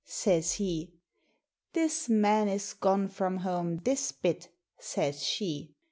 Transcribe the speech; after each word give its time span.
says 0.03 0.53
he. 0.53 0.95
'This 1.73 2.09
man 2.09 2.47
is 2.47 2.73
gone 2.73 3.07
from 3.07 3.37
home 3.37 3.77
this 3.83 4.11
bit,' 4.11 4.49
says 4.79 5.23
she. 5.23 5.75